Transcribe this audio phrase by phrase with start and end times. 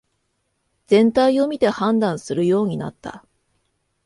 [0.87, 3.23] 全体を見て判断するようになった